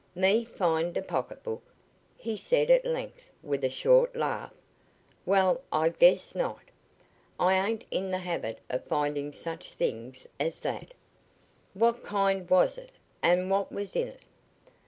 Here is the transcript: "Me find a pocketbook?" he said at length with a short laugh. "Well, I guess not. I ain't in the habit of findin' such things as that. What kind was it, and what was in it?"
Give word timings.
"Me 0.15 0.43
find 0.43 0.97
a 0.97 1.01
pocketbook?" 1.03 1.61
he 2.17 2.35
said 2.35 2.71
at 2.71 2.87
length 2.87 3.29
with 3.43 3.63
a 3.63 3.69
short 3.69 4.15
laugh. 4.15 4.51
"Well, 5.27 5.61
I 5.71 5.89
guess 5.89 6.33
not. 6.33 6.61
I 7.39 7.53
ain't 7.69 7.85
in 7.91 8.09
the 8.09 8.17
habit 8.17 8.57
of 8.67 8.83
findin' 8.83 9.31
such 9.31 9.73
things 9.73 10.27
as 10.39 10.59
that. 10.61 10.95
What 11.75 12.03
kind 12.03 12.49
was 12.49 12.79
it, 12.79 12.93
and 13.21 13.51
what 13.51 13.71
was 13.71 13.95
in 13.95 14.07
it?" 14.07 14.21